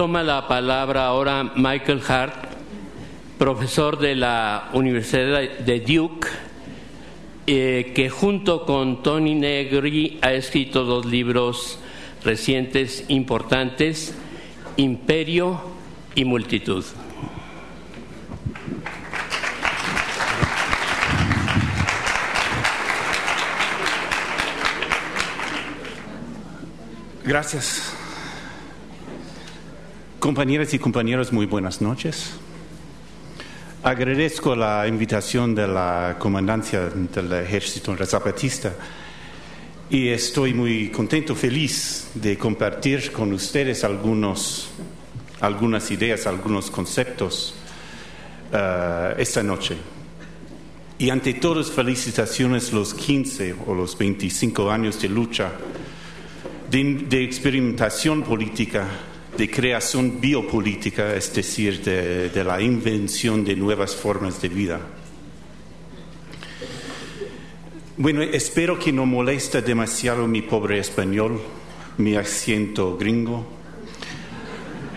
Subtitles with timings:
[0.00, 2.34] Toma la palabra ahora Michael Hart,
[3.36, 6.26] profesor de la Universidad de Duke,
[7.46, 11.78] eh, que junto con Tony Negri ha escrito dos libros
[12.24, 14.14] recientes importantes,
[14.78, 15.60] Imperio
[16.14, 16.82] y Multitud.
[27.22, 27.99] Gracias.
[30.20, 32.32] Compañeras y compañeros, muy buenas noches.
[33.82, 38.74] Agradezco la invitación de la comandancia del ejército zapatista
[39.88, 44.70] y estoy muy contento, feliz de compartir con ustedes algunas
[45.90, 47.54] ideas, algunos conceptos
[48.52, 49.74] uh, esta noche.
[50.98, 55.50] Y ante todas, felicitaciones los 15 o los 25 años de lucha
[56.70, 58.86] de, de experimentación política,
[59.40, 64.78] de creación biopolítica, es decir, de, la invención de nuevas formas de vida.
[67.96, 71.40] Bueno, espero que no moleste demasiado mi pobre español,
[71.96, 73.46] mi acento gringo.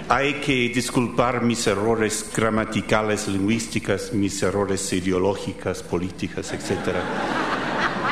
[0.09, 6.97] Hay que disculpar mis errores gramaticales, lingüísticos, mis errores ideológicos, políticos, etc.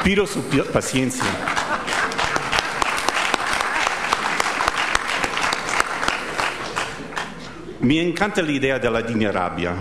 [0.01, 0.39] Pido su
[0.71, 1.50] paciencia.
[7.81, 9.73] Me encanta la idea de la digna rabia,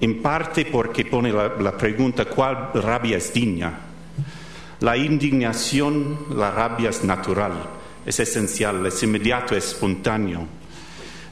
[0.00, 3.80] en parte porque pone la, la pregunta ¿cuál rabia es digna?
[4.80, 7.52] La indignación, la rabia es natural,
[8.04, 10.46] es esencial, es inmediato, es espontáneo.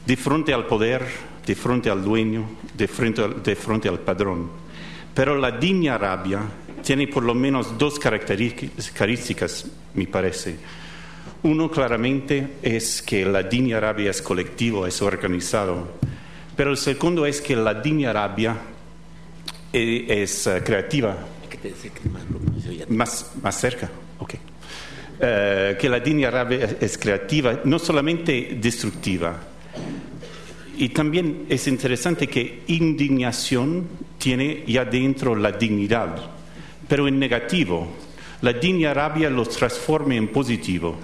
[0.04, 1.06] De frente al poder,
[1.46, 2.44] de frente al dueño,
[2.76, 4.50] de frente al, de frente al padrón.
[5.14, 6.40] Pero la digna rabia
[6.82, 10.56] tiene por lo menos dos características, me parece.
[11.44, 15.88] Uno claramente es que la digna rabia es colectivo, es organizado.
[16.56, 18.56] Pero el segundo es que la digna rabia
[19.70, 21.18] eh, es, es uh, creativa.
[22.88, 24.34] Más, más cerca, ok.
[24.34, 29.36] Uh, que la digna rabia es creativa, no solamente destructiva.
[30.78, 36.30] Y también es interesante que indignación tiene ya dentro la dignidad,
[36.88, 37.86] pero en negativo.
[38.40, 40.96] La digna rabia los transforma en positivo,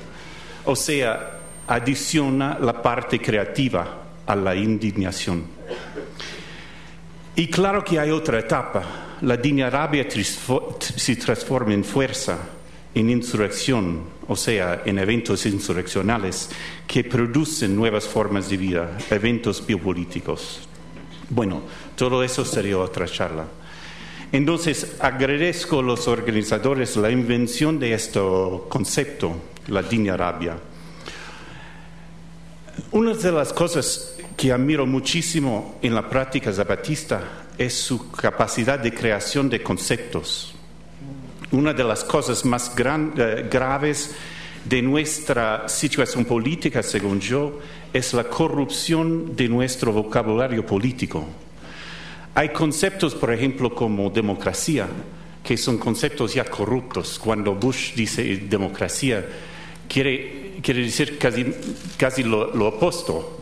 [0.64, 5.44] o sea, adiciona la parte creativa a la indignación.
[7.36, 8.82] Y claro que hay otra etapa.
[9.22, 12.38] La digna rabia se transforma en fuerza,
[12.94, 16.50] en insurrección, o sea, en eventos insurreccionales
[16.86, 20.60] que producen nuevas formas de vida, eventos biopolíticos.
[21.28, 21.62] Bueno,
[21.96, 23.44] todo eso sería otra charla.
[24.32, 28.20] Entonces, agradezco a los organizadores la invención de este
[28.68, 29.34] concepto,
[29.66, 30.56] la digna rabia.
[32.92, 38.94] Una de las cosas que admiro muchísimo en la práctica zapatista es su capacidad de
[38.94, 40.54] creación de conceptos.
[41.50, 44.14] Una de las cosas más eh, graves
[44.64, 47.58] de nuestra situación política, según yo,
[47.92, 51.26] es la corrupción de nuestro vocabulario político.
[52.34, 54.86] Hay conceptos, por ejemplo, como democracia,
[55.42, 57.18] que son conceptos ya corruptos.
[57.18, 59.26] Cuando Bush dice democracia,
[59.88, 61.46] quiere, quiere decir casi,
[61.96, 63.38] casi lo, lo opuesto.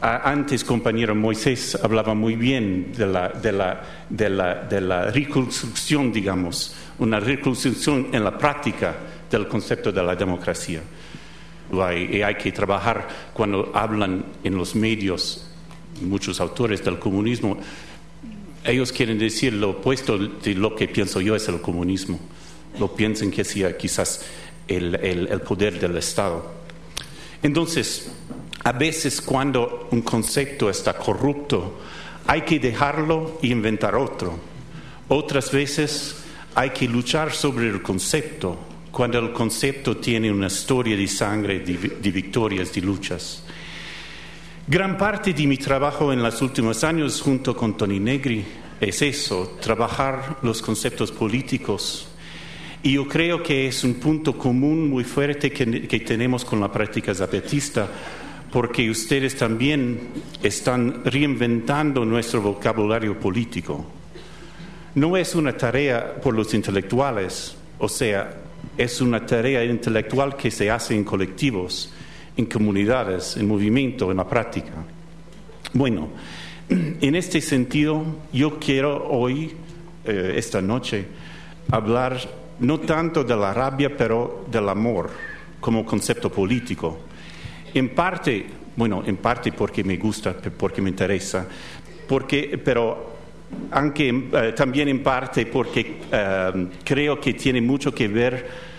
[0.00, 6.10] Antes, compañero Moisés hablaba muy bien de la, de la, de la, de la reconstrucción,
[6.10, 8.96] digamos, una reconstrucción en la práctica
[9.30, 10.80] del concepto de la democracia.
[11.70, 15.49] Y hay que trabajar cuando hablan en los medios
[16.00, 17.58] muchos autores del comunismo,
[18.64, 22.18] ellos quieren decir lo opuesto de lo que pienso yo es el comunismo.
[22.78, 24.24] Lo piensan que sea quizás
[24.68, 26.52] el, poder del Estado.
[27.42, 28.10] Entonces,
[28.62, 31.78] a veces cuando un concepto está corrupto,
[32.26, 34.38] hay que dejarlo y inventar otro.
[35.08, 36.16] Otras veces
[36.54, 38.58] hay que luchar sobre el concepto,
[38.92, 43.42] cuando el concepto tiene una historia de sangre, de victorias, de luchas.
[44.70, 48.44] Gran parte de mi trabajo en los últimos años junto con Tony Negri
[48.80, 52.06] es eso, trabajar los conceptos políticos.
[52.80, 56.70] Y yo creo que es un punto común muy fuerte que, que tenemos con la
[56.70, 57.88] práctica zapatista,
[58.52, 63.84] porque ustedes también están reinventando nuestro vocabulario político.
[64.94, 68.36] No es una tarea por los intelectuales, o sea,
[68.78, 71.92] es una tarea intelectual que se hace en colectivos
[72.36, 74.72] en comunidades, en movimiento, en la práctica.
[75.72, 76.08] Bueno,
[76.68, 79.52] en este sentido, yo quiero hoy,
[80.04, 81.06] eh, esta noche,
[81.70, 82.18] hablar
[82.60, 85.10] no tanto de la rabia, pero del amor
[85.60, 87.00] como concepto político.
[87.72, 88.46] En parte,
[88.76, 91.46] bueno, en parte porque me gusta, porque me interesa,
[92.08, 93.10] porque, pero
[93.70, 98.69] anche, eh, también en parte porque eh, creo que tiene mucho que ver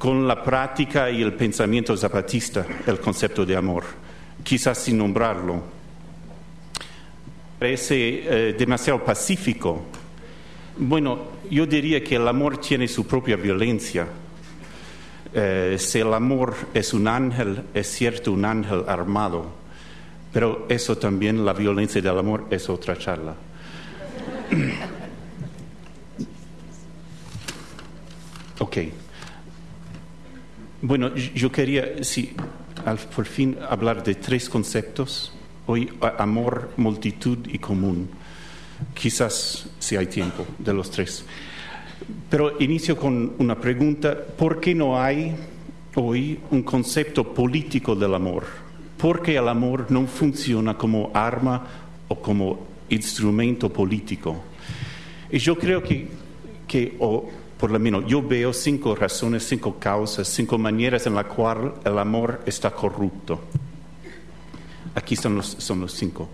[0.00, 3.84] con la práctica y el pensamiento zapatista, el concepto de amor,
[4.42, 5.62] quizás sin nombrarlo.
[7.58, 9.82] Parece eh, demasiado pacífico.
[10.78, 11.18] Bueno,
[11.50, 14.06] yo diría que el amor tiene su propia violencia.
[15.34, 19.52] Eh, si el amor es un ángel, es cierto un ángel armado,
[20.32, 23.34] pero eso también, la violencia del amor, es otra charla.
[28.60, 28.78] ok.
[30.82, 32.32] Bueno, yo quería, sí,
[32.86, 35.30] al, por fin hablar de tres conceptos.
[35.66, 38.08] Hoy, amor, multitud y común.
[38.94, 41.26] Quizás, si hay tiempo, de los tres.
[42.30, 44.16] Pero inicio con una pregunta.
[44.16, 45.36] ¿Por qué no hay
[45.96, 48.46] hoy un concepto político del amor?
[48.96, 51.66] ¿Por qué el amor no funciona como arma
[52.08, 54.44] o como instrumento político?
[55.30, 56.08] Y yo creo que,
[56.66, 57.28] que o
[57.60, 61.98] por lo menos yo veo cinco razones, cinco causas, cinco maneras en las cuales el
[61.98, 63.38] amor está corrupto.
[64.94, 66.26] Aquí son los, son los cinco.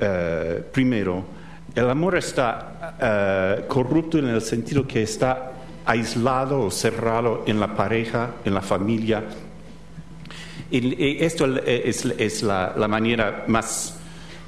[0.00, 1.24] Uh, primero,
[1.74, 5.54] el amor está uh, corrupto en el sentido que está
[5.84, 9.24] aislado o cerrado en la pareja, en la familia.
[10.70, 13.98] Y, esto es, la, manera más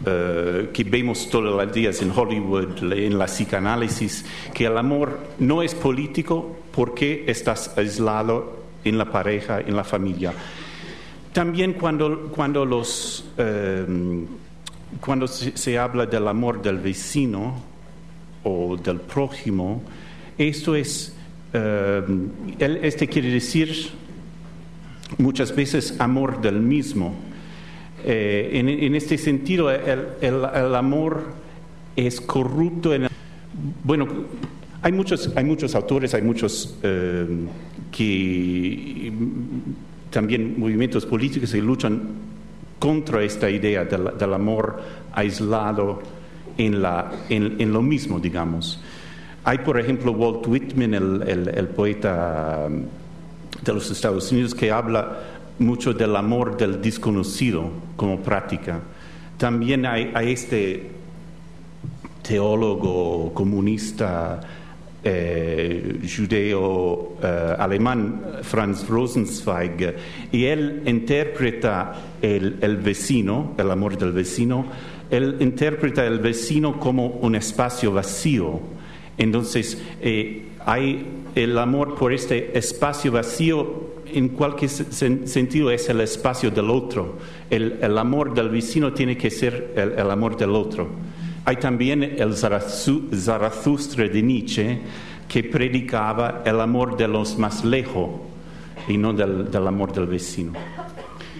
[0.02, 5.62] uh, que vemos todos los días en Hollywood, en la psicanálisis, que el amor no
[5.62, 10.32] es político porque estás aislado en la pareja, en la familia.
[11.32, 13.24] También cuando, cuando los
[15.00, 17.60] cuando se, habla del amor del vecino
[18.44, 19.82] o del prójimo,
[20.38, 21.14] esto es,
[21.52, 23.90] uh, este quiere decir
[25.18, 27.14] muchas veces amor del mismo.
[28.08, 31.24] Eh, en, en, este sentido, el, amor
[31.96, 32.94] es corrupto.
[32.94, 33.08] En
[33.82, 34.06] bueno,
[34.80, 37.46] hay muchos, hay muchos autores, hay muchos uh,
[37.90, 39.12] que
[40.10, 42.02] también movimientos políticos que luchan
[42.78, 44.80] contra esta idea del, amor
[45.12, 46.00] aislado
[46.56, 48.80] en, la, en, lo mismo, digamos.
[49.42, 52.68] Hay, por ejemplo, Walt Whitman, el, poeta
[53.64, 55.18] de los Estados Unidos, que habla
[55.58, 58.80] mucho del amor del desconocido como práctica.
[59.38, 60.90] También hay, este
[62.22, 64.40] teólogo comunista
[65.04, 69.94] eh, judeo eh, Franz Rosenzweig
[70.32, 74.66] y él interpreta el, el, vecino, el amor del vecino,
[75.10, 78.60] él interpreta el vecino como un espacio vacío.
[79.18, 86.50] Entonces, eh, hay el amor por este espacio vacío en cualquier sentido es el espacio
[86.50, 87.18] del otro.
[87.50, 90.88] El, el amor del vecino tiene que ser el, el amor del otro.
[91.44, 94.78] Hay también el Zarathustra de Nietzsche
[95.28, 98.08] que predicaba el amor de los más lejos
[98.88, 100.52] y no del, del amor del vecino.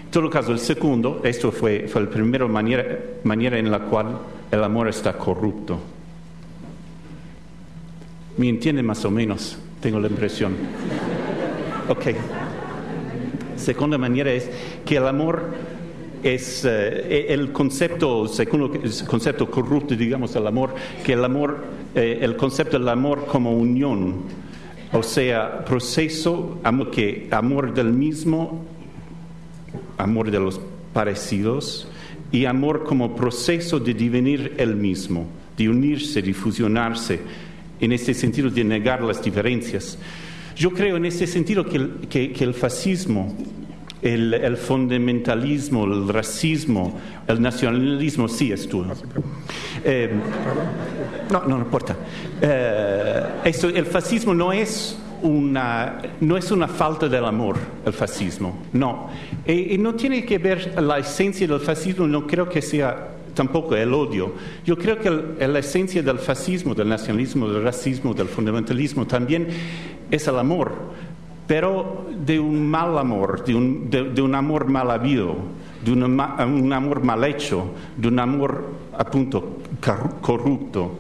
[0.05, 2.85] En todo caso, el segundo, esto fue, fue la primera manera,
[3.25, 4.19] manera en la cual
[4.51, 5.79] el amor está corrupto.
[8.37, 9.59] ¿Me entiende más o menos?
[9.81, 10.55] Tengo la impresión.
[11.89, 12.46] Ok.
[13.57, 14.49] Segunda manera es
[14.85, 15.55] que el amor
[16.23, 21.65] es eh, el concepto, segundo el concepto corrupto, digamos, del amor, que el amor,
[21.95, 24.23] eh, el concepto del amor como unión,
[24.93, 28.65] o sea, proceso, amor, que amor del mismo,
[29.99, 30.61] amor de los
[30.93, 31.89] parecidos,
[32.33, 35.27] y amor como proceso de devenir el mismo,
[35.57, 37.21] de unirse, de fusionarse,
[37.79, 39.99] en este sentido de negar las diferencias.
[40.57, 43.37] Yo creo en este sentido que el, que, que el fascismo
[44.03, 48.85] el, el, fundamentalismo, el racismo, el nacionalismo, sí es tú.
[49.85, 50.11] Eh,
[51.31, 51.97] no, no, no importa.
[52.41, 58.63] Eh, esto, el fascismo no es, una, no es una falta del amor, el fascismo,
[58.73, 59.11] no.
[59.47, 63.77] Y, y no tiene que ver la esencia del fascismo, no creo que sea tampoco
[63.77, 64.33] el odio.
[64.65, 69.47] Yo creo que el, la esencia del fascismo, del nacionalismo, del racismo, del fundamentalismo también
[70.11, 70.73] es el amor
[71.47, 75.37] pero de un mal amor, de un, de, un amor mal habido,
[75.85, 79.59] de un, amor mal hecho, de un amor appunto
[80.21, 80.99] corrupto,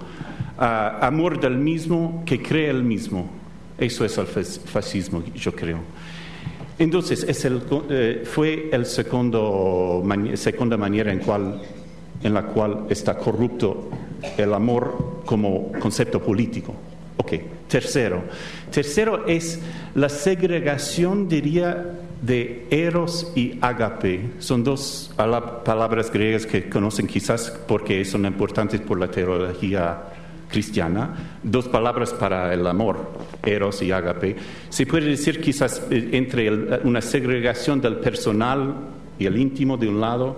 [0.58, 3.28] uh, amor del mismo que cree el mismo.
[3.76, 5.78] Eso es el fascismo, yo creo.
[6.78, 11.60] Entonces, es el, eh, fue la segunda manera en, cual,
[12.22, 13.90] en la cual está corrupto
[14.36, 16.74] el amor como concepto político.
[17.18, 17.32] Ok,
[17.68, 18.22] tercero.
[18.70, 19.60] Tercero es
[19.94, 21.84] la segregación, diría,
[22.22, 24.30] de eros y agape.
[24.38, 30.02] Son dos palabras griegas que conocen quizás porque son importantes por la teología
[30.48, 33.10] cristiana, dos palabras para el amor,
[33.44, 34.36] eros y agape.
[34.68, 36.50] Se puede decir quizás eh, entre
[36.84, 38.74] una segregación del personal
[39.18, 40.36] y el íntimo de un lado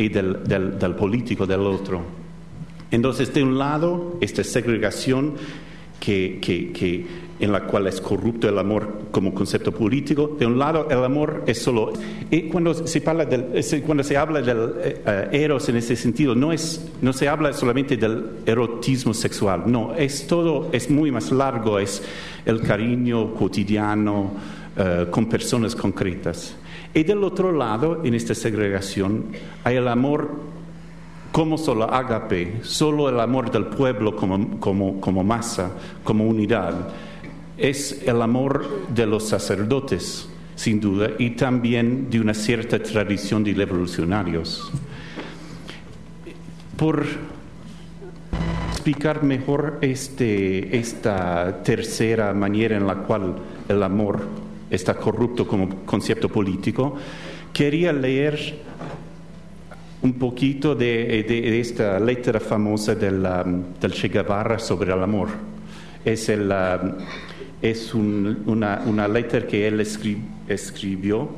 [0.00, 2.02] y del, del político del otro.
[2.90, 5.34] Entonces, de un lado, esta segregación
[6.00, 7.06] que, que,
[7.38, 10.36] en la cual es corrupto el amor como concepto político.
[10.38, 11.92] De un lado, el amor es solo.
[12.30, 16.52] Y cuando se, habla del, cuando se habla del eh, eros en ese sentido, no,
[16.52, 21.78] es, no se habla solamente del erotismo sexual, no, es todo, es muy más largo,
[21.78, 22.02] es
[22.44, 24.32] el cariño cotidiano
[24.76, 26.56] eh, con personas concretas.
[26.92, 29.26] Y del otro lado, en esta segregación,
[29.62, 30.30] hay el amor
[31.32, 35.70] como solo agape, solo el amor del pueblo como, como, como masa,
[36.02, 36.88] como unidad,
[37.56, 43.54] es el amor de los sacerdotes, sin duda, y también de una cierta tradición de
[43.54, 44.72] revolucionarios.
[46.76, 47.04] Por
[48.72, 53.36] explicar mejor este, esta tercera manera en la cual
[53.68, 56.96] el amor está corrupto como concepto político,
[57.52, 58.38] quería leer
[60.02, 63.26] un poquito de, esta letra famosa del,
[63.80, 65.28] del, Che Guevara sobre el amor.
[66.04, 66.52] Es, el,
[67.60, 71.28] es una, una, letra que él escribió,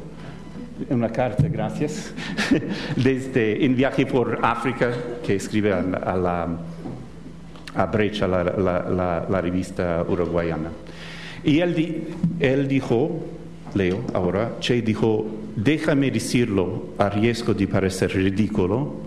[0.88, 2.12] una carta, gracias,
[2.96, 4.92] desde en viaje por África
[5.24, 5.82] que escribe a,
[6.16, 6.48] la
[7.74, 10.70] a Brecha, la, la, la, revista uruguayana.
[11.44, 12.04] Y él,
[12.40, 13.20] él dijo,
[13.74, 19.02] leo ahora, Che dijo, déjame decirlo a riesgo de parecer ridículo,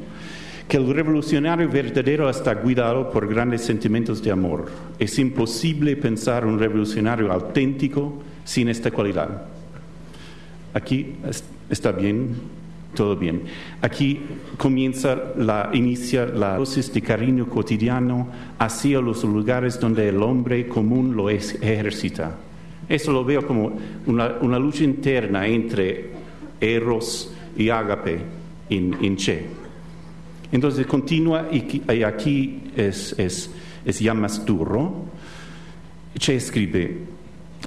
[0.67, 4.65] que el revolucionario verdadero está cuidado por grandes sentimientos de amor.
[4.97, 9.43] Es imposible pensar un revolucionario auténtico sin esta cualidad.
[10.73, 11.15] Aquí
[11.69, 12.35] está bien,
[12.95, 13.43] todo bien.
[13.81, 14.19] Aquí
[14.57, 21.15] comienza la, inicia la dosis de cariño cotidiano hacia los lugares donde el hombre común
[21.15, 22.37] lo ejercita.
[22.87, 23.73] Eso lo veo como
[24.05, 26.11] una, lucha interna entre
[26.59, 28.19] Eros y Ágape
[28.69, 29.45] en, Che.
[30.51, 33.49] Entonces continúa y, aquí es,
[33.85, 35.05] ya más duro.
[36.17, 36.97] Che escribe,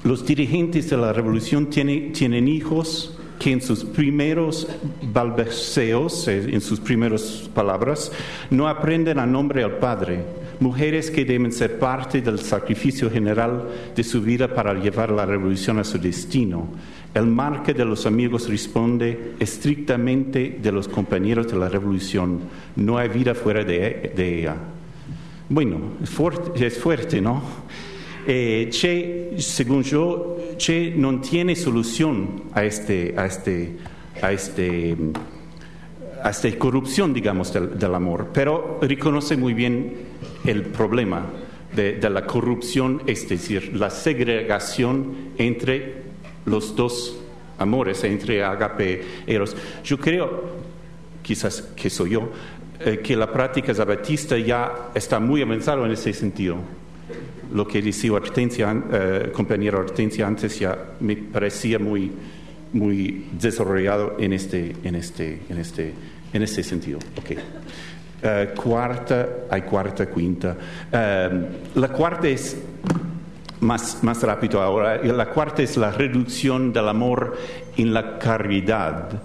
[0.05, 4.67] los dirigentes de la revolución tienen hijos que en sus primeros
[5.03, 8.11] balbuceos, eh, en sus primeras palabras,
[8.51, 10.25] no aprenden a nombre al Padre
[10.61, 15.79] mujeres que deben ser parte del sacrificio general de su vida para llevar la revolución
[15.79, 16.69] a su destino.
[17.15, 22.41] El marque de los amigos responde estrictamente de los compañeros de la revolución.
[22.77, 24.57] No hay vida fuera de, ella.
[25.49, 27.43] Bueno, es fuerte, es fuerte ¿no?
[28.31, 33.79] Eh, che, según yo, Che no tiene solución a este, a este,
[34.21, 34.97] a este
[36.23, 39.95] a esta corrupción, digamos, del, amor, pero reconoce muy bien
[40.45, 41.25] el problema
[41.75, 46.03] de, la corrupción, es decir, la segregación entre
[46.45, 47.19] los dos
[47.57, 49.57] amores, entre agape y eros.
[49.85, 50.43] Yo creo,
[51.23, 52.31] quizás que soy yo,
[52.81, 56.59] eh, que la práctica zabatista ya está muy avanzada en ese sentido.
[57.53, 62.13] Lo que decía Hortensia, eh, compañera Hortensia antes ya me parecía muy
[62.73, 65.95] muy desarrollado en este, en este, en este,
[66.33, 66.99] en este sentido.
[67.19, 67.39] Okay.
[68.21, 70.57] Uh, cuarta, hay cuarta, quinta.
[70.93, 72.57] Uh, la cuarta es
[73.61, 75.03] más, más rápido ahora.
[75.03, 77.37] La cuarta es la reducción del amor
[77.79, 79.23] en la caridad.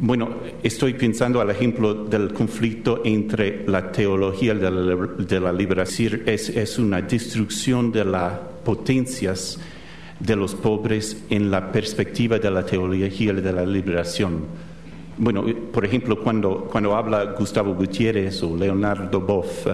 [0.00, 0.28] Bueno,
[0.62, 6.22] estoy pensando al ejemplo del conflicto entre la teología de la, de la liberación.
[6.26, 8.32] Es, es una destrucción de las
[8.64, 9.58] potencias
[10.18, 14.44] de los pobres en la perspectiva de la teología de la liberación.
[15.18, 19.66] Bueno, por ejemplo, cuando, cuando habla Gustavo Gutiérrez o Leonardo Boff,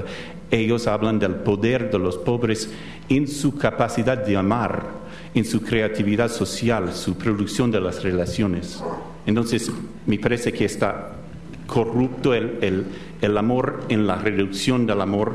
[0.50, 2.71] ellos hablan del poder de los pobres
[3.09, 5.01] en su capacidad de amar,
[5.34, 8.82] en su creatividad social, su producción de las relaciones.
[9.26, 9.70] Entonces,
[10.06, 11.12] me parece que está
[11.66, 12.84] corrupto el, el,
[13.20, 15.34] el amor en la reducción del amor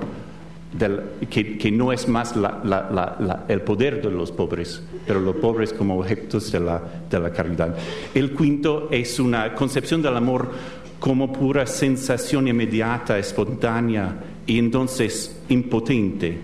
[1.30, 2.34] que, no es más
[3.48, 7.76] el poder de los pobres, pero los pobres como objetos de la, de la caridad.
[8.14, 10.52] El quinto es una concepción del amor
[11.00, 16.38] como pura sensación inmediata, espontánea y entonces impotente.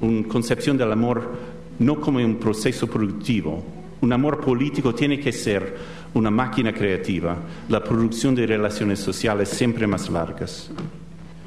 [0.00, 3.62] Una concepción del amor no como un proceso productivo.
[4.00, 5.76] Un amor político tiene que ser
[6.14, 7.36] una máquina creativa,
[7.68, 10.70] la producción de relaciones sociales siempre más largas.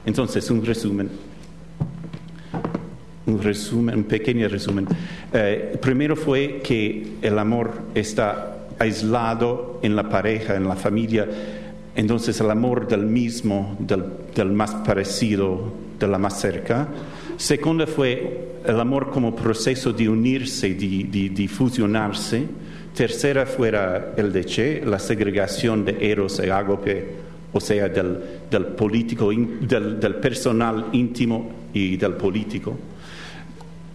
[0.05, 1.09] Entonces, un resumen
[3.27, 4.87] un resumen, un pequeño resumen.
[5.33, 11.27] Eh, primero fue que el amor está aislado en la pareja, en la familia,
[11.95, 14.03] entonces el amor del mismo, del,
[14.33, 16.87] del más parecido, de la más cerca.
[17.37, 22.43] Segunda fue el amor como proceso de unirse, de, de, de fusionarse.
[22.95, 27.07] Tercera fuera el de Che, la segregación de Eros y Ágope,
[27.53, 32.75] o sea, del, del político, del, del personal íntimo y del político.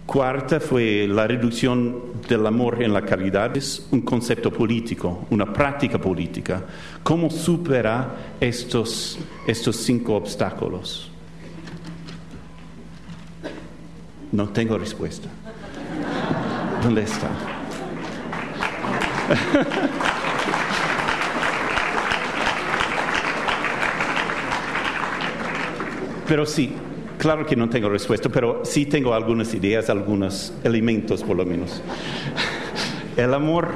[0.05, 3.55] Cuarta fue la reducción del amor en la caridad.
[3.57, 6.63] Es un concepto político, una práctica política.
[7.03, 11.09] ¿Cómo supera estos, estos cinco obstáculos?
[14.33, 15.29] No tengo respuesta.
[16.81, 17.29] ¿Dónde está?
[26.27, 26.73] Pero sí,
[27.19, 31.83] claro que no tengo respuesta, pero sí tengo algunas ideas, algunos elementos por lo menos.
[33.15, 33.69] El amor,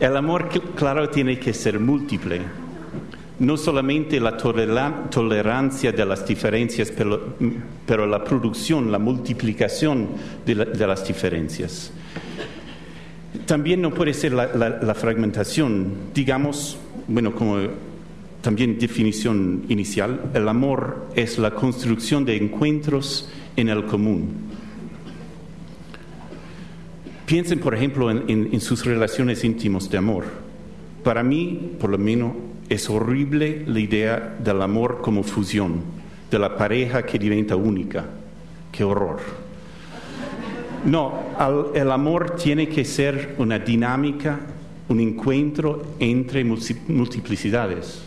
[0.00, 2.63] el amor claro tiene que ser múltiple.
[3.38, 10.08] No solamente la tolerancia de las diferencias, pero, la producción, la multiplicación
[10.46, 11.92] de, la, de, las diferencias.
[13.46, 17.58] También no puede ser la, fragmentación, digamos, bueno, como
[18.40, 24.28] también definición inicial, el amor es la construcción de encuentros en el común.
[27.26, 30.24] Piensen, por ejemplo, en, en, sus relaciones íntimas de amor.
[31.02, 32.32] Para mí, por lo menos,
[32.68, 35.82] es horrible la idea del amor como fusión,
[36.30, 38.04] de la pareja que diventa única.
[38.72, 39.20] Qué horror.
[40.84, 41.14] No,
[41.74, 44.40] el amor tiene que ser una dinámica,
[44.88, 48.02] un encuentro entre multiplicidades.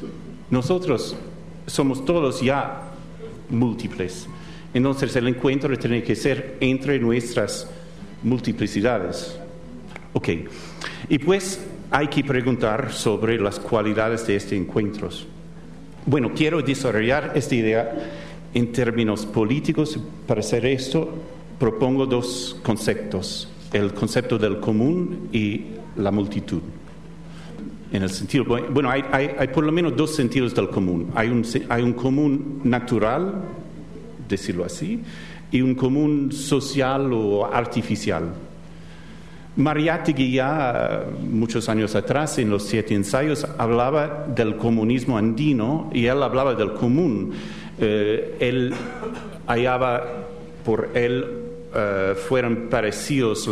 [0.50, 1.16] Nosotros
[1.66, 2.84] somos todos ya
[3.50, 4.28] múltiples.
[4.74, 7.68] Entonces el encuentro tiene que ser entre nuestras
[8.22, 9.40] multiplicidades.
[10.14, 10.30] Ok.
[11.10, 11.60] Y pues
[11.92, 15.28] hay que preguntar sobre las cualidades de estos encuentros.
[16.06, 17.92] Bueno, quiero desarrollar esta idea
[18.54, 20.00] en términos políticos.
[20.26, 21.14] Para hacer esto,
[21.60, 25.66] propongo dos conceptos, el concepto del común y
[25.98, 26.62] la multitud
[27.92, 31.12] en el sentido, bueno, hay, hay, hay, por lo menos dos sentidos del común.
[31.16, 33.44] Hay un, hay un común natural,
[34.28, 35.02] decirlo así,
[35.52, 38.34] y un común social o artificial.
[39.58, 46.22] Mariátegui ya muchos años atrás, en los siete ensayos, hablaba del comunismo andino y él
[46.22, 47.34] hablaba del común.
[47.80, 48.74] Eh, él
[49.48, 50.04] hallaba
[50.64, 51.26] por él
[51.74, 53.50] uh, fueron parecidos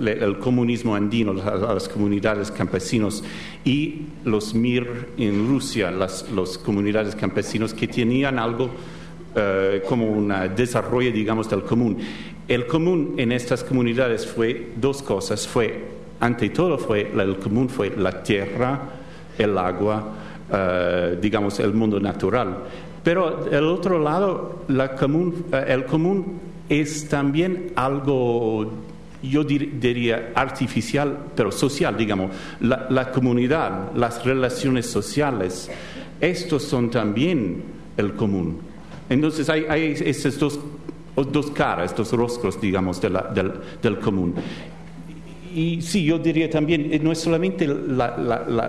[0.00, 3.22] el comunismo andino, las, las, comunidades campesinos
[3.64, 10.32] y los MIR en Rusia, las los comunidades campesinos que tenían algo uh, como un
[10.56, 11.98] desarrollo, digamos, del común.
[12.48, 15.84] El común en estas comunidades fue dos cosas, fue,
[16.20, 18.80] ante todo, fue, el común fue la tierra,
[19.36, 20.12] el agua,
[20.50, 22.58] uh, digamos, el mundo natural.
[23.02, 28.70] Pero el otro lado, la común, el común es también algo,
[29.22, 32.30] yo dir, diría, artificial, pero social, digamos.
[32.60, 35.70] La, la, comunidad, las relaciones sociales,
[36.20, 37.62] estos son también
[37.96, 38.58] el común.
[39.08, 40.58] Entonces hay, hay esas dos,
[41.24, 43.52] dos caras, dos rostros, digamos, de la, del,
[43.82, 44.34] del común.
[45.54, 48.16] Y sí, yo diría también, eh, no es solamente la,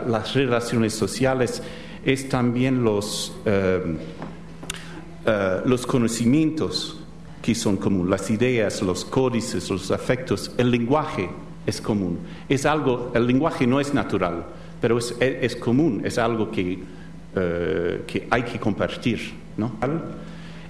[0.07, 1.61] las relaciones sociales,
[2.05, 6.97] es también los, uh, uh, los conocimientos
[7.41, 11.29] que son comunes, las ideas, los códices, los afectos, el lenguaje
[11.65, 12.19] es común.
[12.47, 14.45] Es algo, el lenguaje no es natural,
[14.79, 19.33] pero es, es común, es algo que, uh, que hay que compartir.
[19.57, 19.73] ¿no?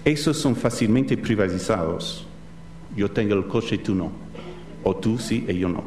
[0.07, 2.25] Esos son fácilmente privatizados.
[2.95, 4.09] Yo tengo el coche tú no.
[4.85, 5.83] O tú sí y yo no.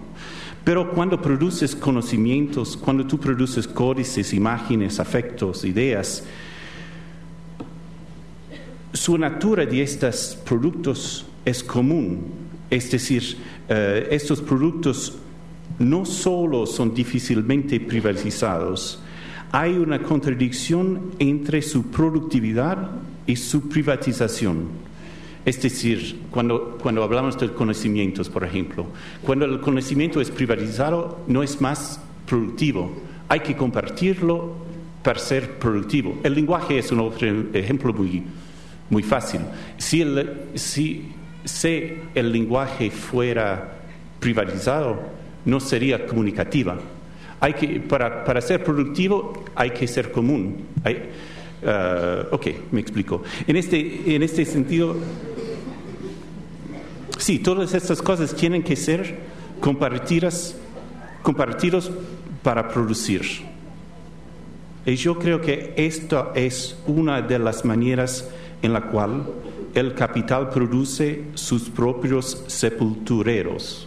[0.62, 6.24] Pero cuando produces conocimientos, cuando tú produces códices, imágenes, afectos, ideas,
[8.92, 12.26] su natura de estos productos es común,
[12.68, 13.38] es decir,
[13.70, 13.72] uh,
[14.10, 15.16] estos productos
[15.78, 19.00] no solo son difícilmente privatizados,
[19.50, 22.90] hay una contradicción entre su productividad
[23.26, 24.68] y su privatización.
[25.44, 28.86] Es decir, cuando, cuando hablamos de conocimientos, por ejemplo,
[29.22, 32.90] cuando el conocimiento es privatizado, no es más productivo.
[33.28, 34.54] Hay que compartirlo
[35.02, 36.18] para ser productivo.
[36.22, 38.22] El lenguaje es un otro ejemplo muy,
[38.90, 39.40] muy fácil.
[39.78, 41.08] Si el, si,
[41.44, 43.78] si el lenguaje fuera
[44.20, 45.00] privatizado,
[45.46, 46.78] no sería comunicativa.
[47.40, 50.66] Hay que, para, para ser productivo hay que ser común.
[50.84, 51.08] Hay,
[51.62, 53.22] uh, ok, me explico.
[53.46, 54.96] En este, en este sentido,
[57.18, 59.18] sí, todas estas cosas tienen que ser
[59.60, 60.56] compartidas,
[61.22, 61.90] compartidos
[62.42, 63.22] para producir.
[64.86, 68.28] Y yo creo que esta es una de las maneras
[68.62, 69.26] en la cual
[69.74, 73.86] el capital produce sus propios sepultureros.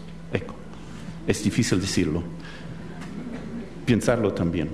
[1.26, 2.22] Es difícil decirlo.
[3.86, 4.70] Pensarlo también.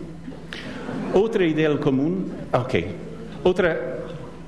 [1.13, 2.73] Otra idea común, ok,
[3.43, 3.97] otra,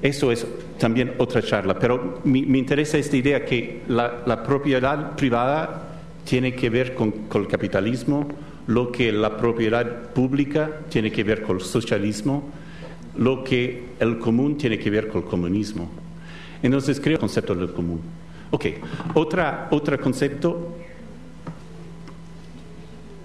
[0.02, 0.45] eso es
[0.78, 6.93] también otra charla, pero me, interesa esta idea que la, propiedad privada tiene que ver
[6.93, 8.28] con, con, el capitalismo,
[8.67, 12.50] lo que la propiedad pública tiene que ver con el socialismo,
[13.17, 15.89] lo que el común tiene que ver con el comunismo.
[16.62, 18.02] Entonces creo el concepto del común.
[18.52, 18.65] Ok,
[19.15, 20.76] otra, otro concepto,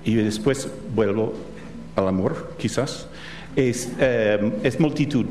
[0.05, 1.35] y después vuelvo
[1.97, 3.09] al amor, quizás,
[3.57, 5.27] es, eh, es multitud.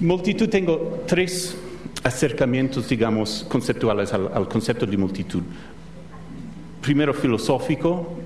[0.00, 1.56] Multitud tengo tres
[2.02, 5.42] acercamientos, digamos, conceptuales al, concepto de multitud.
[6.80, 8.16] Primero filosófico,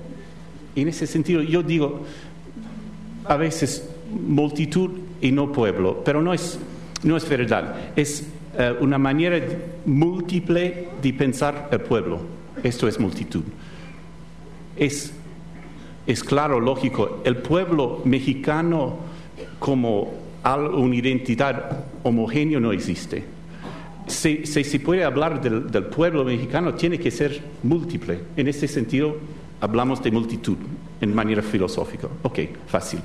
[0.75, 2.01] en ese sentido yo digo,
[3.25, 4.91] a veces multitud
[5.21, 6.59] y no pueblo, pero no es,
[7.03, 9.39] no es verdad, es eh, una manera
[9.85, 12.21] múltiple de pensar el pueblo.
[12.63, 13.43] Esto es multitud.
[14.75, 15.13] Es,
[16.07, 18.95] es claro, lógico, el pueblo mexicano
[19.59, 20.13] como
[20.55, 23.25] una identidad homogénea no existe.
[24.07, 28.19] Si se puede hablar del, pueblo mexicano, tiene que ser múltiple.
[28.37, 29.17] En ese sentido,
[29.59, 30.57] hablamos de multitud
[31.01, 32.07] en manera filosófica.
[32.23, 33.01] Ok, fácil.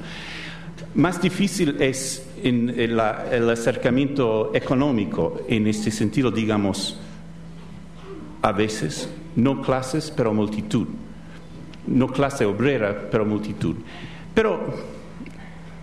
[0.94, 7.00] Más difícil es el, acercamiento económico, en este sentido, digamos,
[8.42, 10.86] a veces, no clases, pero multitud.
[11.86, 13.76] No clase obrera, pero multitud.
[14.34, 14.60] Pero,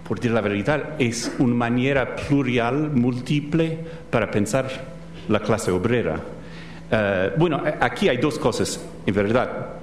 [0.07, 3.77] por decir la verdad, es una manera plurial, múltiple,
[4.09, 4.69] para pensar
[5.27, 6.19] la clase obrera.
[6.91, 9.75] Eh, bueno, aquí hay dos cosas, en verdad.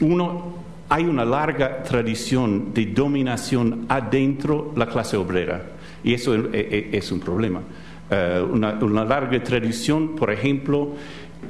[0.00, 0.54] Uno,
[0.88, 5.74] hay una larga tradición de dominación adentro la clase obrera
[6.04, 7.62] y eso es, un problema.
[8.10, 10.90] Eh, una, larga tradición, por ejemplo,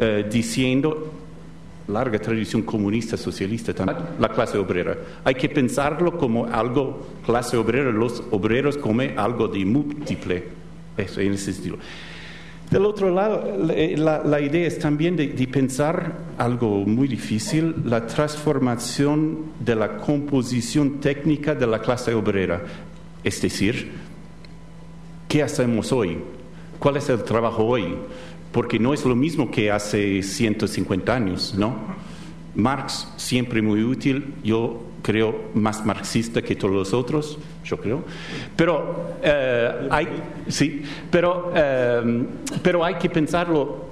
[0.00, 1.12] eh, diciendo,
[1.88, 4.96] larga tradición comunista, socialista, también, la clase obrera.
[5.24, 10.44] Hay que pensarlo como algo, clase obrera, los obreros como algo de múltiple,
[10.96, 11.78] eso en ese sentido.
[12.70, 19.76] Del otro lado, la, idea es también de, pensar algo muy difícil, la transformación de
[19.76, 22.62] la composición técnica de la clase obrera.
[23.22, 23.92] Es decir,
[25.28, 26.18] ¿qué hacemos hoy?
[26.78, 27.94] ¿Cuál es el trabajo hoy?
[28.54, 31.74] Porque no es lo mismo que hace 150 años, ¿no?
[32.54, 38.04] Marx siempre muy útil, yo creo más marxista que todos los otros, yo creo.
[38.54, 40.06] Pero eh, hay,
[40.46, 42.24] sí, pero, eh,
[42.62, 43.86] pero hay que pensarlo,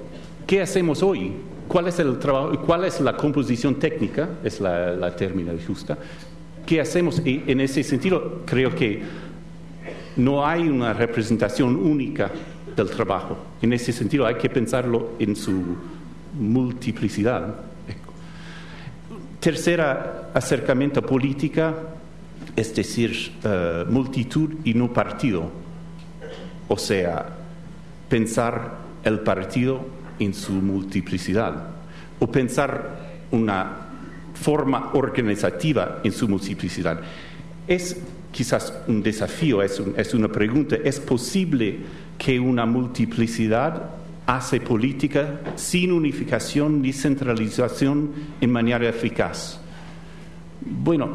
[0.46, 1.32] ¿qué hacemos hoy?
[1.66, 2.18] ¿Cuál es, el
[2.64, 4.28] cuál es la composición técnica?
[4.44, 5.98] Es la, la término justa.
[6.64, 7.20] ¿Qué hacemos?
[7.24, 9.02] Y en ese sentido, creo que
[10.18, 12.30] no hay una representación única
[12.76, 13.36] del trabajo.
[13.60, 15.76] En ese sentido, hay que pensarlo en su
[16.38, 17.54] multiplicidad.
[19.40, 21.74] Tercera acercamiento política,
[22.56, 25.50] es decir, eh, multitud y no partido.
[26.68, 27.26] O sea,
[28.08, 29.84] pensar el partido
[30.18, 31.68] en su multiplicidad.
[32.20, 33.82] O pensar una
[34.34, 37.00] forma organizativa en su multiplicidad.
[37.66, 37.96] Es
[38.32, 40.76] quizás un desafío, es, una pregunta.
[40.82, 41.78] ¿Es posible
[42.18, 43.90] que una multiplicidad
[44.26, 49.60] hace política sin unificación ni centralización en manera eficaz?
[50.64, 51.10] Bueno,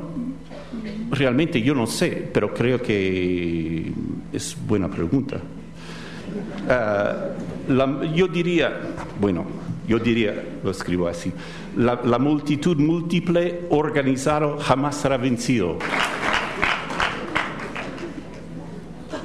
[1.12, 3.92] realmente yo no sé, pero creo que
[4.32, 5.42] es buena pregunta.
[6.70, 7.30] Ah,
[8.14, 8.80] yo diría,
[9.20, 9.46] bueno,
[9.88, 11.32] yo diría, lo escribo así,
[11.78, 15.78] la, multitud múltiple organizado jamás será vencido.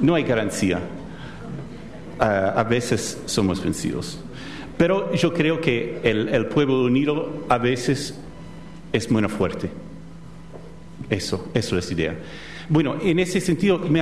[0.03, 0.79] No hay garantía
[2.19, 4.19] a veces somos vencidos.
[4.77, 8.17] Pero yo creo que el, pueblo unido a veces
[8.91, 9.69] es muy fuerte.
[11.09, 12.15] Eso, eso es la idea.
[12.69, 13.99] Bueno, en ese sentido me,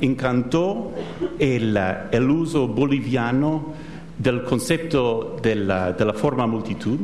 [0.00, 0.92] encantó
[1.38, 3.74] el, uso boliviano
[4.18, 6.98] del concepto de la, forma multitud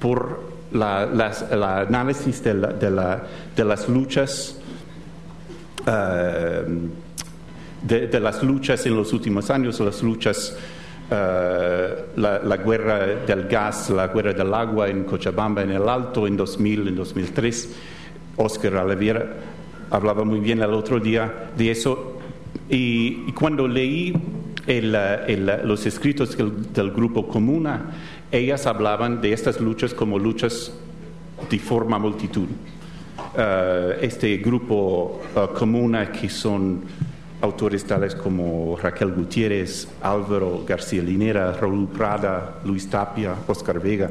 [0.00, 4.58] por la, el análisis de, las luchas.
[5.84, 6.88] Uh,
[7.82, 10.56] de, las luchas en los últimos años, las luchas,
[11.10, 16.36] eh, la, guerra del gas, la guerra del agua en Cochabamba, en el Alto, en
[16.36, 17.76] 2000, en 2003.
[18.36, 19.26] Oscar Oliveira
[19.90, 22.18] hablaba muy bien el otro día de eso.
[22.68, 24.14] Y, cuando leí
[25.64, 27.90] los escritos del, del grupo Comuna,
[28.30, 30.72] ellas hablaban de estas luchas como luchas
[31.50, 32.48] de forma multitud.
[33.36, 36.82] eh, este grupo uh, comuna que son
[37.42, 44.10] autores tales como Raquel Gutiérrez, Álvaro García Linera, Raúl Prada, Luis Tapia, Oscar Vega.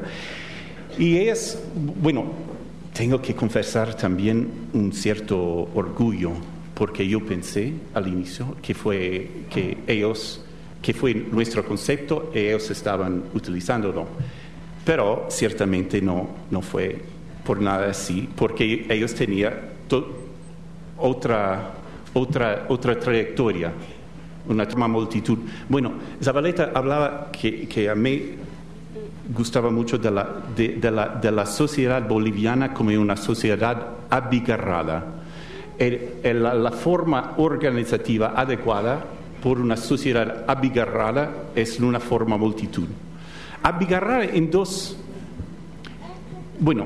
[0.99, 2.25] Y ellas, bueno,
[2.93, 5.39] tengo que confesar también un cierto
[5.73, 6.31] orgullo,
[6.75, 10.43] porque yo pensé al inicio que fue que ellos,
[10.81, 14.07] que fue nuestro concepto, ellos estaban utilizándolo.
[14.83, 17.01] Pero ciertamente no, no fue
[17.45, 19.53] por nada así, porque ellos tenían
[20.97, 21.80] otra
[22.13, 23.71] otra, otra trayectoria,
[24.47, 25.37] una multitud.
[25.69, 28.35] Bueno, Zabaleta hablaba que, a mí
[29.33, 35.05] gustaba mucho de la, de, la, de la, sociedad boliviana como una sociedad abigarrada.
[35.79, 39.03] la, forma organizativa adecuada
[39.41, 42.87] por una sociedad abigarrada es una forma multitud.
[43.63, 44.97] Abigarrada en dos,
[46.59, 46.85] bueno,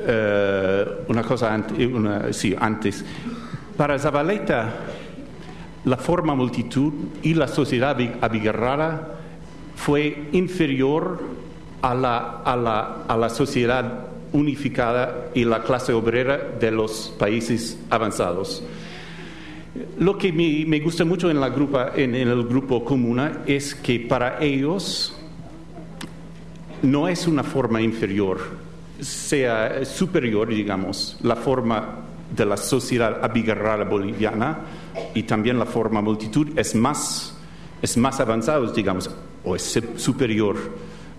[0.00, 3.04] eh, una cosa antes, sí, antes,
[3.78, 4.74] para Zabaleta,
[5.84, 9.14] la forma multitud y la sociedad abigarrada
[9.76, 11.22] fue inferior
[11.80, 17.78] a la, a, la, a la, sociedad unificada y la clase obrera de los países
[17.88, 18.64] avanzados.
[20.00, 23.76] Lo que me, me gusta mucho en, la grupa, en, en el grupo comuna es
[23.76, 25.16] que para ellos
[26.82, 28.40] no es una forma inferior,
[28.98, 34.58] sea superior, digamos, la forma de la sociedad abigarrada boliviana
[35.14, 37.34] y también la forma multitud es más,
[37.80, 39.10] es más avanzado, digamos,
[39.44, 40.56] o es superior,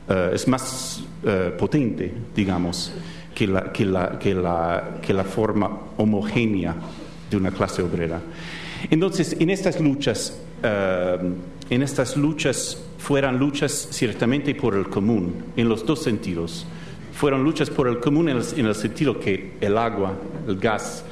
[0.07, 2.93] uh, es más uh, potente, digamos,
[3.33, 6.75] que la, que, la, que, la, que la forma homogénea
[7.29, 8.21] de una clase obrera.
[8.89, 11.25] Entonces, en estas luchas, uh,
[11.69, 16.65] en estas luchas fueran luchas ciertamente por el común, en los dos sentidos
[17.19, 20.13] fueron luchas por el común en el, sentido que el agua,
[20.47, 21.03] el gas,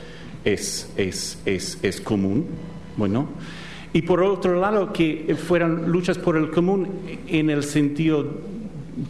[0.46, 2.46] es, es, es, es común.
[2.96, 3.28] Bueno,
[3.91, 6.88] y por otro lado, que fueran luchas por el común
[7.28, 8.26] en el sentido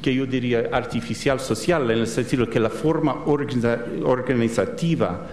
[0.02, 5.28] que yo diría artificial social, en el sentido que la forma organizativa,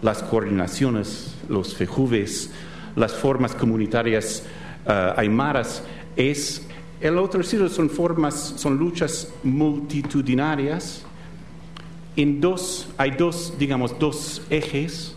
[0.00, 2.52] las coordinaciones, los fejuves,
[2.94, 4.44] las formas comunitarias
[4.86, 5.82] uh, aymaras,
[6.14, 6.64] es
[7.00, 11.06] el otro sentido son formas, son luchas multitudinarias
[12.18, 15.14] en dos, hay dos, digamos, dos ejes.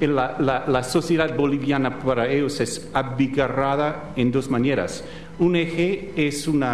[0.00, 5.04] La, la, la, sociedad boliviana para ellos es abigarrada en dos maneras.
[5.38, 6.64] Un eje es un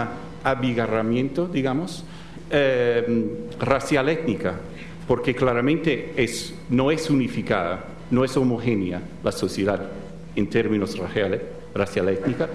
[0.45, 2.05] abigarramiento, digamos,
[2.49, 3.27] eh,
[3.59, 4.55] racial étnica,
[5.09, 9.89] porque claramente es, no es unificada, no es homogénea la sociedad
[10.37, 10.97] en términos
[11.75, 12.49] racial étnica.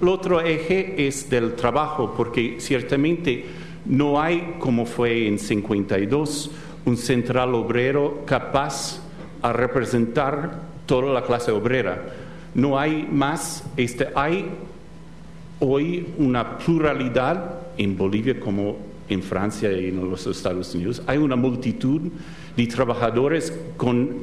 [0.00, 3.44] El otro eje es del trabajo, porque ciertamente
[3.88, 6.50] no hay, como fue en 52,
[6.84, 9.00] un central obrero capaz
[9.42, 12.04] a representar toda la clase obrera.
[12.54, 14.46] No hay más, este, hay
[15.60, 18.76] hoy una pluralidad en Bolivia como
[19.08, 21.02] en Francia y en los Estados Unidos.
[21.06, 22.02] Hay una multitud
[22.56, 24.16] de trabajadores con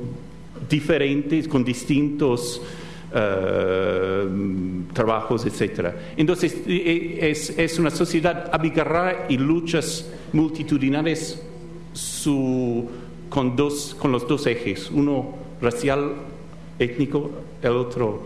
[0.69, 2.61] diferentes, con distintos
[3.13, 4.27] eh,
[4.93, 5.93] trabajos, etc.
[6.17, 11.41] Entonces, eh, es, es, una sociedad abigarrada y luchas multitudinales
[11.93, 12.89] su,
[13.29, 16.13] con, dos, con los dos ejes, uno racial,
[16.79, 18.23] étnico, el otro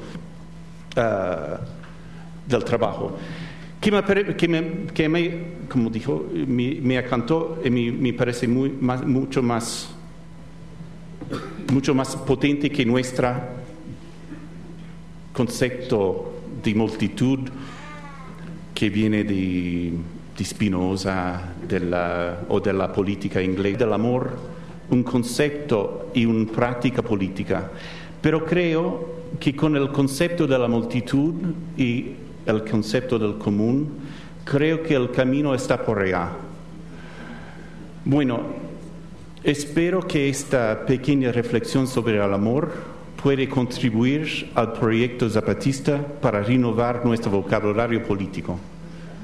[2.47, 3.17] del trabajo.
[3.79, 4.03] Que me,
[4.35, 5.31] que me, que me,
[5.69, 9.89] como dijo, me, me encantó y me, me parece muy, más, mucho, más,
[11.71, 13.58] mucho más potente que nuestra
[15.39, 17.39] concepto de multitud
[18.75, 19.93] que viene de,
[20.37, 24.31] de Spinoza de la, o de la política inglesa, del amor,
[24.89, 27.71] un concepto y una práctica política.
[28.21, 31.35] Pero creo que con el concepto de la multitud
[31.77, 33.91] y el concepto del común,
[34.43, 36.31] creo que el camino está por allá.
[38.03, 38.41] Bueno,
[39.41, 42.88] espero que esta pequeña reflexión sobre el amor
[43.21, 48.57] puede contribuir al proyecto zapatista para renovar nuestro vocabulario político.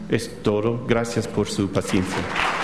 [0.10, 0.86] Es todo.
[0.88, 2.55] Gracias por su paciencia.